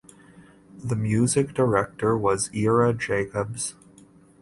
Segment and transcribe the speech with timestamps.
[0.83, 3.75] The music director was Ira Jacobs.